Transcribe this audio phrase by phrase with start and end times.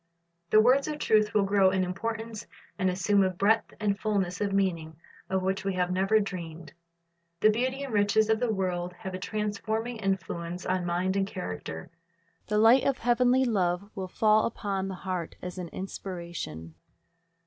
[0.49, 2.47] The words of truth will grow in importance,
[2.79, 4.95] and assume a breadth and fulness of meaning
[5.29, 6.73] of which we have never dreamed.
[7.41, 11.91] The beauty and riches of the word have a transforming influence on mind and character.
[12.47, 16.73] The light of heavenly love will fall upon the heart as an inspiration.